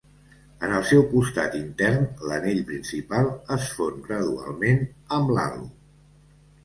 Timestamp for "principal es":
2.71-3.69